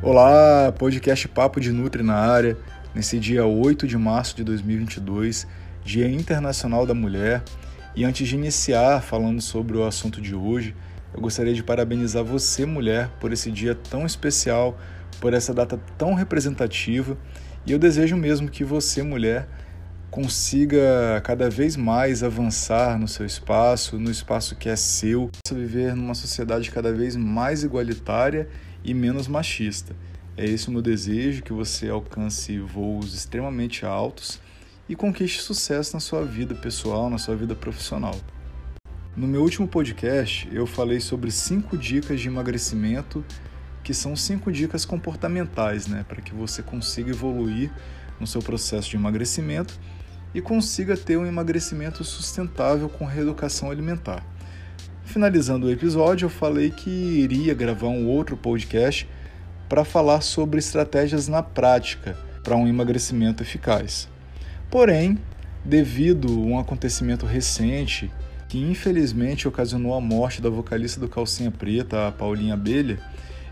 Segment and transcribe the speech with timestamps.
[0.00, 2.56] Olá, podcast Papo de Nutri na área,
[2.94, 5.44] nesse dia 8 de março de 2022,
[5.84, 7.42] Dia Internacional da Mulher.
[7.96, 10.72] E antes de iniciar falando sobre o assunto de hoje,
[11.12, 14.78] eu gostaria de parabenizar você, mulher, por esse dia tão especial,
[15.20, 17.18] por essa data tão representativa.
[17.66, 19.48] E eu desejo mesmo que você, mulher,
[20.12, 26.14] consiga cada vez mais avançar no seu espaço, no espaço que é seu, viver numa
[26.14, 28.48] sociedade cada vez mais igualitária
[28.88, 29.94] e menos machista.
[30.34, 34.40] É esse o meu desejo, que você alcance voos extremamente altos
[34.88, 38.18] e conquiste sucesso na sua vida pessoal, na sua vida profissional.
[39.14, 43.22] No meu último podcast, eu falei sobre cinco dicas de emagrecimento,
[43.84, 47.70] que são cinco dicas comportamentais, né, para que você consiga evoluir
[48.18, 49.78] no seu processo de emagrecimento
[50.32, 54.24] e consiga ter um emagrecimento sustentável com reeducação alimentar.
[55.08, 59.08] Finalizando o episódio, eu falei que iria gravar um outro podcast
[59.66, 62.14] para falar sobre estratégias na prática
[62.44, 64.06] para um emagrecimento eficaz.
[64.70, 65.16] Porém,
[65.64, 68.10] devido a um acontecimento recente
[68.50, 72.98] que infelizmente ocasionou a morte da vocalista do Calcinha Preta, a Paulinha Abelha,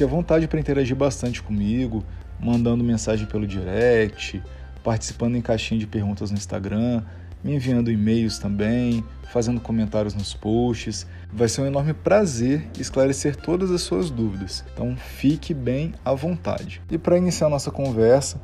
[0.00, 2.02] Fique à vontade para interagir bastante comigo,
[2.40, 4.42] mandando mensagem pelo direct,
[4.82, 7.02] participando em caixinha de perguntas no Instagram,
[7.44, 11.06] me enviando e-mails também, fazendo comentários nos posts.
[11.30, 14.64] Vai ser um enorme prazer esclarecer todas as suas dúvidas.
[14.72, 16.80] Então fique bem à vontade.
[16.90, 18.40] E para iniciar nossa conversa,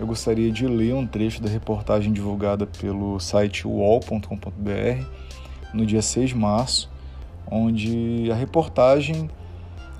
[0.00, 5.06] eu gostaria de ler um trecho da reportagem divulgada pelo site wall.com.br
[5.72, 6.90] no dia 6 de março,
[7.48, 9.30] onde a reportagem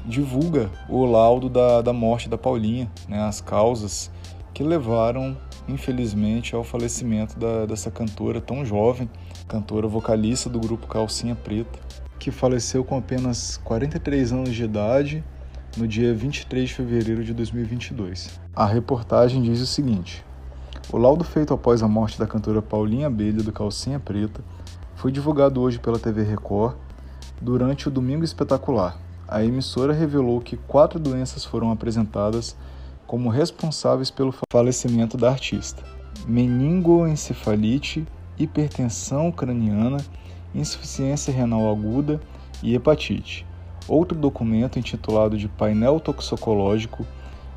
[0.06, 4.10] divulga o laudo da, da morte da Paulinha, né, as causas
[4.54, 5.36] que levaram,
[5.68, 9.10] infelizmente, ao falecimento da, dessa cantora tão jovem,
[9.48, 11.78] cantora vocalista do grupo Calcinha Preta,
[12.18, 15.24] que faleceu com apenas 43 anos de idade
[15.76, 18.40] no dia 23 de fevereiro de 2022.
[18.54, 20.24] A reportagem diz o seguinte:
[20.90, 24.42] O laudo feito após a morte da cantora Paulinha Abelha do Calcinha Preta
[24.94, 26.76] foi divulgado hoje pela TV Record
[27.40, 32.56] durante o Domingo Espetacular, a emissora revelou que quatro doenças foram apresentadas
[33.06, 35.82] como responsáveis pelo falecimento da artista:
[36.26, 38.06] meningoencefalite,
[38.38, 39.98] hipertensão craniana,
[40.54, 42.20] insuficiência renal aguda
[42.62, 43.46] e hepatite.
[43.88, 47.06] Outro documento, intitulado de Painel Toxicológico,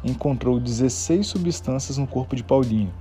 [0.04, 2.94] encontrou 16 substâncias no corpo de Paulinho,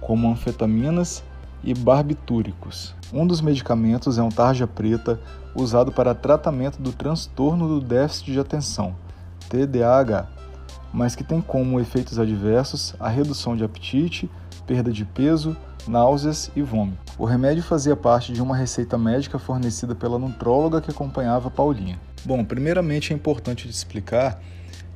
[0.00, 1.22] como anfetaminas
[1.66, 2.94] e barbitúricos.
[3.12, 5.20] Um dos medicamentos é um tarja preta
[5.54, 8.94] usado para tratamento do transtorno do déficit de atenção,
[9.50, 10.28] TDAH,
[10.92, 14.30] mas que tem como efeitos adversos a redução de apetite,
[14.66, 15.56] perda de peso,
[15.88, 16.98] náuseas e vômito.
[17.18, 21.98] O remédio fazia parte de uma receita médica fornecida pela nutróloga que acompanhava Paulinha.
[22.24, 24.40] Bom, primeiramente é importante explicar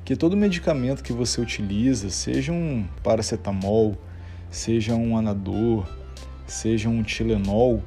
[0.04, 3.96] que todo medicamento que você utiliza, seja um paracetamol,
[4.50, 5.86] seja um anador,
[6.50, 7.82] seja um Tilenol,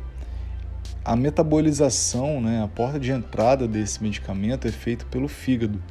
[1.05, 5.81] a metabolização, né, a porta de entrada desse medicamento é feita pelo fígado.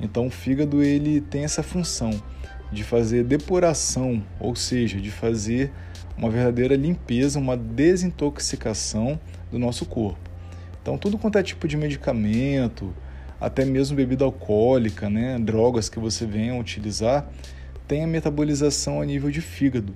[0.00, 2.10] Então o fígado ele tem essa função
[2.72, 5.70] de fazer depuração, ou seja, de fazer
[6.16, 9.20] uma verdadeira limpeza, uma desintoxicação
[9.50, 10.30] do nosso corpo.
[10.80, 12.94] Então tudo quanto é tipo de medicamento,
[13.40, 17.28] até mesmo bebida alcoólica, né, drogas que você venha utilizar,
[17.86, 19.92] tem a metabolização a nível de fígado.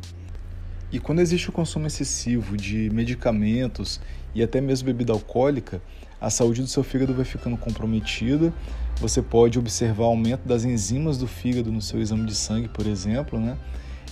[0.91, 4.01] E quando existe o consumo excessivo de medicamentos
[4.35, 5.83] e até mesmo bebida alcoólica,
[6.21, 8.53] a saúde do seu fígado vai ficando comprometida.
[8.97, 13.39] Você pode observar aumento das enzimas do fígado no seu exame de sangue, por exemplo,
[13.39, 13.57] né?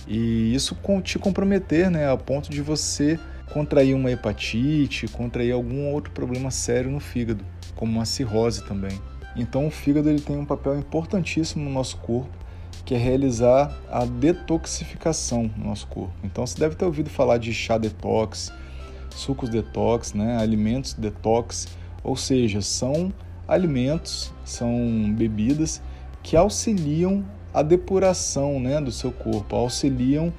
[0.07, 3.19] E isso te comprometer, né, a ponto de você
[3.51, 7.43] contrair uma hepatite, contrair algum outro problema sério no fígado,
[7.75, 9.01] como uma cirrose também.
[9.35, 12.29] Então o fígado ele tem um papel importantíssimo no nosso corpo,
[12.87, 16.13] que é realizar a detoxificação no nosso corpo.
[16.23, 18.49] Então você deve ter ouvido falar de chá detox,
[19.09, 21.67] sucos detox, né, alimentos detox,
[22.01, 23.11] ou seja, são
[23.45, 25.81] alimentos, são bebidas
[26.23, 30.31] que auxiliam a depuração né, do seu corpo, auxiliam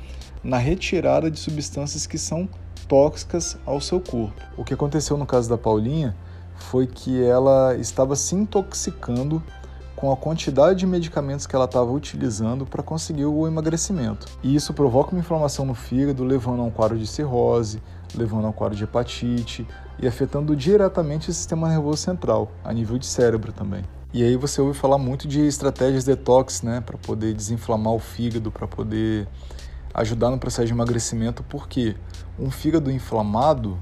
[0.43, 2.49] na retirada de substâncias que são
[2.89, 4.41] tóxicas ao seu corpo.
[4.57, 6.17] O que aconteceu no caso da Paulinha
[6.57, 9.43] foi que ela estava se intoxicando
[9.99, 14.29] com a quantidade de medicamentos que ela estava utilizando para conseguir o emagrecimento.
[14.45, 17.83] E isso provoca uma inflamação no fígado, levando a um quadro de cirrose,
[18.15, 19.67] levando a um quadro de hepatite
[19.99, 23.83] e afetando diretamente o sistema nervoso central, a nível de cérebro também.
[24.15, 28.53] E aí você ouve falar muito de estratégias detox, né, para poder desinflamar o fígado,
[28.53, 29.27] para poder
[29.93, 31.97] ajudar no processo de emagrecimento, porque
[32.39, 33.77] um fígado inflamado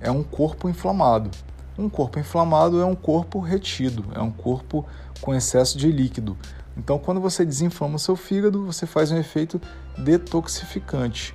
[0.00, 1.28] é um corpo inflamado.
[1.76, 4.86] Um corpo inflamado é um corpo retido, é um corpo
[5.20, 6.36] com excesso de líquido.
[6.76, 9.60] Então, quando você desinflama o seu fígado, você faz um efeito
[9.98, 11.34] detoxificante.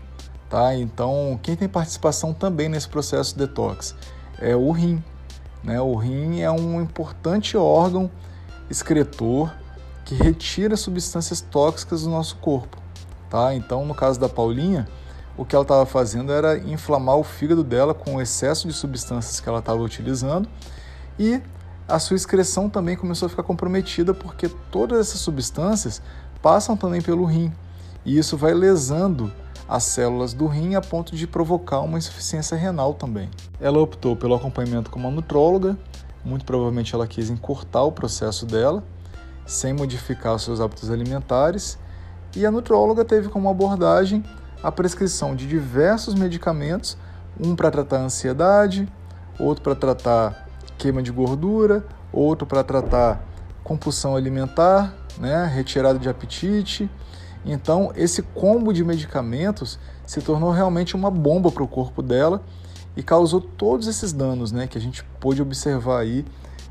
[0.49, 0.75] Tá?
[0.75, 3.95] Então, quem tem participação também nesse processo de detox
[4.39, 5.03] é o rim.
[5.63, 5.79] Né?
[5.79, 8.09] O rim é um importante órgão
[8.69, 9.53] excretor
[10.05, 12.77] que retira substâncias tóxicas do nosso corpo.
[13.29, 13.53] Tá?
[13.53, 14.87] Então, no caso da Paulinha,
[15.39, 19.39] o que ela estava fazendo era inflamar o fígado dela com o excesso de substâncias
[19.39, 20.49] que ela estava utilizando.
[21.17, 21.41] E
[21.87, 26.01] a sua excreção também começou a ficar comprometida porque todas essas substâncias
[26.41, 27.53] passam também pelo rim.
[28.03, 29.31] E isso vai lesando
[29.65, 33.29] as células do rim a ponto de provocar uma insuficiência renal também.
[33.61, 35.77] Ela optou pelo acompanhamento com uma nutróloga,
[36.21, 38.83] muito provavelmente ela quis encurtar o processo dela,
[39.45, 41.79] sem modificar seus hábitos alimentares.
[42.35, 44.21] E a nutróloga teve como abordagem
[44.61, 46.97] a prescrição de diversos medicamentos,
[47.39, 48.87] um para tratar ansiedade,
[49.39, 50.47] outro para tratar
[50.77, 53.23] queima de gordura, outro para tratar
[53.63, 56.89] compulsão alimentar, né, retirada de apetite.
[57.45, 62.41] Então, esse combo de medicamentos se tornou realmente uma bomba para o corpo dela
[62.97, 66.25] e causou todos esses danos né, que a gente pôde observar aí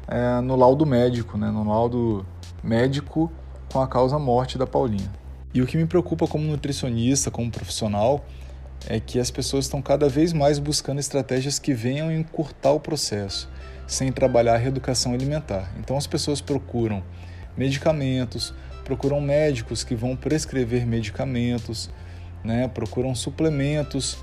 [0.07, 2.27] é, no laudo médico, né, no laudo
[2.63, 3.31] médico
[3.73, 5.11] com a causa morte da Paulinha.
[5.55, 8.27] E o que me preocupa como nutricionista, como profissional,
[8.87, 13.49] é que as pessoas estão cada vez mais buscando estratégias que venham encurtar o processo,
[13.87, 15.73] sem trabalhar a reeducação alimentar.
[15.79, 17.03] Então as pessoas procuram
[17.57, 18.55] medicamentos,
[18.85, 21.91] procuram médicos que vão prescrever medicamentos,
[22.45, 22.69] né?
[22.69, 24.19] procuram suplementos,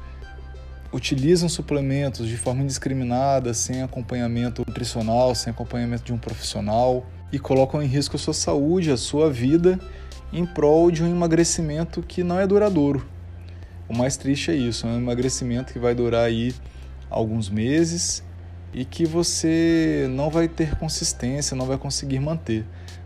[0.94, 7.82] utilizam suplementos de forma indiscriminada, sem acompanhamento nutricional, sem acompanhamento de um profissional e colocam
[7.82, 9.80] em risco a sua saúde, a sua vida
[10.32, 13.06] em prol de um emagrecimento que não é duradouro.
[13.88, 16.54] O mais triste é isso, é um emagrecimento que vai durar aí
[17.10, 18.24] alguns meses
[18.74, 22.66] e que você não vai ter consistência, não vai conseguir manter.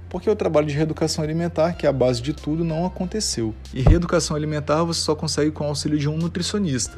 [0.09, 3.53] Porque o trabalho de reeducação alimentar, que é a base de tudo, não aconteceu.
[3.71, 6.97] E reeducação alimentar você só consegue com o auxílio de um nutricionista.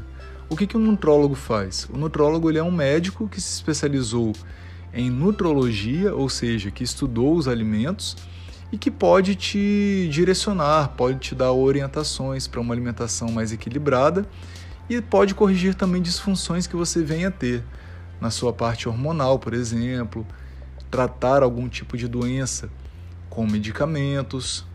[0.49, 1.87] O que, que um nutrólogo faz?
[1.93, 4.31] O nutrólogo ele é um médico que se especializou
[4.93, 8.15] em nutrologia, ou seja, que estudou os alimentos
[8.71, 14.25] e que pode te direcionar, pode te dar orientações para uma alimentação mais equilibrada
[14.89, 17.63] e pode corrigir também disfunções que você venha a ter
[18.19, 20.25] na sua parte hormonal, por exemplo,
[20.89, 22.69] tratar algum tipo de doença
[23.29, 24.65] com medicamentos,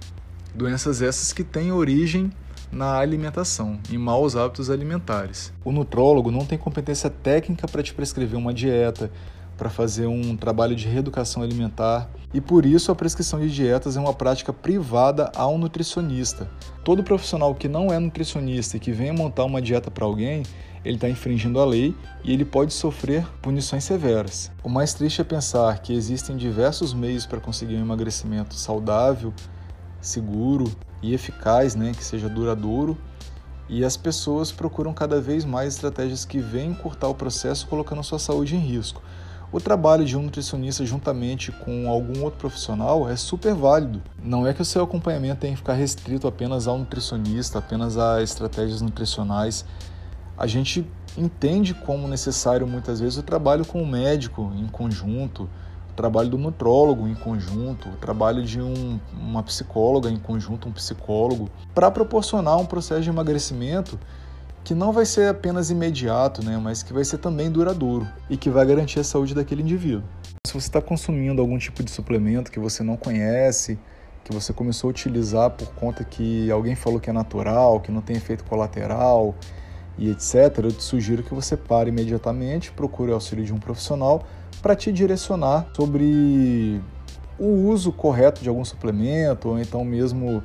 [0.55, 2.31] doenças essas que têm origem
[2.73, 5.53] na alimentação, em maus hábitos alimentares.
[5.65, 9.11] O nutrólogo não tem competência técnica para te prescrever uma dieta,
[9.57, 14.01] para fazer um trabalho de reeducação alimentar e por isso a prescrição de dietas é
[14.01, 16.51] uma prática privada ao nutricionista.
[16.85, 20.43] Todo profissional que não é nutricionista e que venha montar uma dieta para alguém,
[20.85, 24.53] ele está infringindo a lei e ele pode sofrer punições severas.
[24.63, 29.33] O mais triste é pensar que existem diversos meios para conseguir um emagrecimento saudável,
[30.01, 30.71] seguro
[31.03, 32.97] e eficaz, né, que seja duradouro,
[33.69, 38.19] e as pessoas procuram cada vez mais estratégias que venham encurtar o processo colocando sua
[38.19, 39.03] saúde em risco.
[39.53, 44.03] O trabalho de um nutricionista juntamente com algum outro profissional é super válido.
[44.23, 48.21] Não é que o seu acompanhamento tenha que ficar restrito apenas ao nutricionista, apenas a
[48.21, 49.65] estratégias nutricionais.
[50.37, 50.85] A gente
[51.17, 55.49] entende como necessário muitas vezes o trabalho com o médico em conjunto,
[55.91, 60.73] o trabalho do nutrólogo em conjunto, o trabalho de um, uma psicóloga em conjunto, um
[60.73, 63.97] psicólogo, para proporcionar um processo de emagrecimento
[64.67, 68.51] que não vai ser apenas imediato, né, mas que vai ser também duradouro e que
[68.51, 70.03] vai garantir a saúde daquele indivíduo.
[70.45, 73.79] Se você está consumindo algum tipo de suplemento que você não conhece,
[74.25, 78.01] que você começou a utilizar por conta que alguém falou que é natural, que não
[78.01, 79.37] tem efeito colateral
[79.97, 84.27] e etc., eu te sugiro que você pare imediatamente, procure o auxílio de um profissional
[84.61, 86.83] para te direcionar sobre
[87.39, 90.43] o uso correto de algum suplemento, ou então mesmo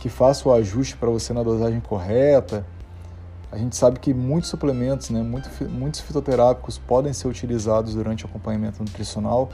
[0.00, 2.64] que faça o ajuste para você na dosagem correta.
[3.50, 5.22] A gente sabe que muitos suplementos, né,
[5.70, 9.48] muitos fitoterápicos podem ser utilizados durante o acompanhamento nutricional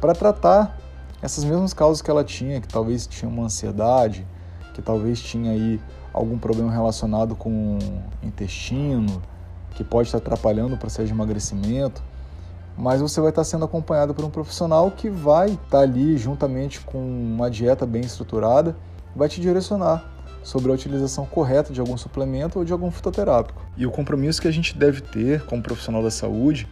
[0.00, 0.78] para tratar
[1.22, 4.26] essas mesmas causas que ela tinha, que talvez tinha uma ansiedade,
[4.74, 5.80] que talvez tinha aí
[6.12, 9.22] algum problema relacionado com o intestino,
[9.70, 12.02] que pode estar atrapalhando o processo de emagrecimento,
[12.76, 16.98] mas você vai estar sendo acompanhado por um profissional que vai estar ali juntamente com
[16.98, 18.76] uma dieta bem estruturada,
[19.16, 20.17] vai te direcionar
[20.48, 23.62] sobre a utilização correta de algum suplemento ou de algum fitoterápico.
[23.76, 26.66] E o compromisso que a gente deve ter como profissional da saúde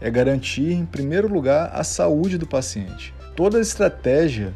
[0.00, 3.12] é garantir, em primeiro lugar, a saúde do paciente.
[3.36, 4.54] Toda estratégia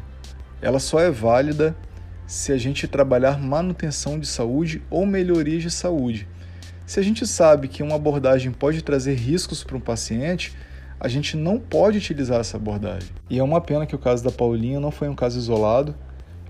[0.63, 1.77] ela só é válida
[2.25, 6.27] se a gente trabalhar manutenção de saúde ou melhoria de saúde.
[6.87, 10.57] Se a gente sabe que uma abordagem pode trazer riscos para um paciente,
[10.99, 13.09] a gente não pode utilizar essa abordagem.
[13.29, 15.93] E é uma pena que o caso da Paulinha não foi um caso isolado.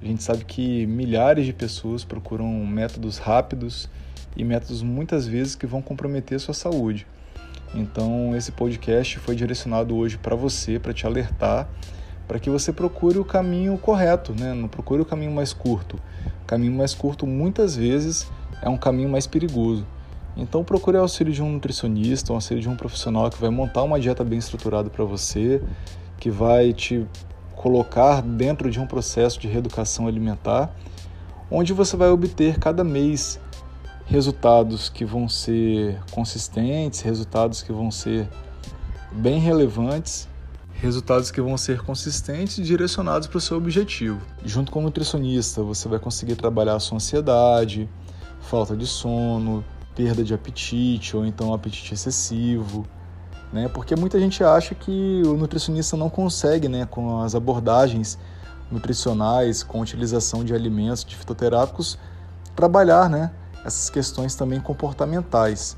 [0.05, 3.89] A gente sabe que milhares de pessoas procuram métodos rápidos
[4.37, 7.07] e métodos muitas vezes que vão comprometer a sua saúde.
[7.73, 11.67] Então, esse podcast foi direcionado hoje para você, para te alertar
[12.27, 14.53] para que você procure o caminho correto, né?
[14.53, 15.99] não procure o caminho mais curto.
[16.43, 18.29] O caminho mais curto muitas vezes
[18.61, 19.85] é um caminho mais perigoso.
[20.37, 23.81] Então procure o auxílio de um nutricionista, o auxílio de um profissional que vai montar
[23.81, 25.63] uma dieta bem estruturada para você,
[26.19, 27.07] que vai te
[27.55, 30.73] colocar dentro de um processo de reeducação alimentar,
[31.49, 33.39] onde você vai obter cada mês
[34.05, 38.27] resultados que vão ser consistentes, resultados que vão ser
[39.11, 40.27] bem relevantes
[40.75, 44.21] resultados que vão ser consistentes e direcionados para o seu objetivo.
[44.43, 47.89] Junto com o nutricionista, você vai conseguir trabalhar a sua ansiedade,
[48.41, 49.63] falta de sono,
[49.95, 52.85] perda de apetite ou então apetite excessivo,
[53.55, 53.67] né?
[53.67, 58.19] Porque muita gente acha que o nutricionista não consegue, né, com as abordagens
[58.69, 61.97] nutricionais, com a utilização de alimentos, de fitoterápicos,
[62.55, 63.31] trabalhar, né,
[63.63, 65.77] essas questões também comportamentais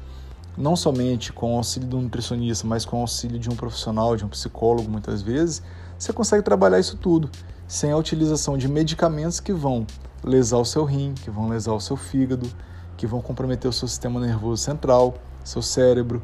[0.57, 4.25] não somente com o auxílio do nutricionista, mas com o auxílio de um profissional, de
[4.25, 5.61] um psicólogo, muitas vezes,
[5.99, 7.29] você consegue trabalhar isso tudo
[7.67, 9.85] sem a utilização de medicamentos que vão
[10.23, 12.49] lesar o seu rim, que vão lesar o seu fígado,
[12.95, 16.23] que vão comprometer o seu sistema nervoso central, seu cérebro,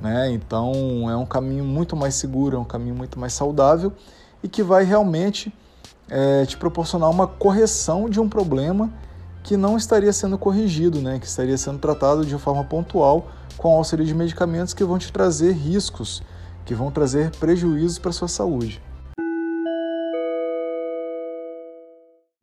[0.00, 0.30] né?
[0.30, 3.92] Então é um caminho muito mais seguro, é um caminho muito mais saudável
[4.42, 5.52] e que vai realmente
[6.08, 8.92] é, te proporcionar uma correção de um problema
[9.42, 11.18] que não estaria sendo corrigido, né?
[11.18, 15.52] Que estaria sendo tratado de forma pontual com auxílio de medicamentos que vão te trazer
[15.52, 16.22] riscos,
[16.64, 18.82] que vão trazer prejuízos para sua saúde.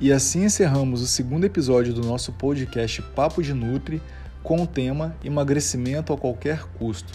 [0.02, 4.02] E assim encerramos o segundo episódio do nosso podcast Papo de Nutri
[4.42, 7.14] com o tema emagrecimento a qualquer custo.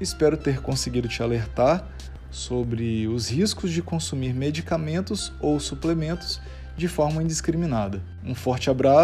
[0.00, 1.88] Espero ter conseguido te alertar
[2.30, 6.40] sobre os riscos de consumir medicamentos ou suplementos
[6.76, 8.02] de forma indiscriminada.
[8.24, 8.92] Um forte abraço